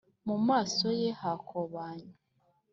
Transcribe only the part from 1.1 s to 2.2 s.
hakobanye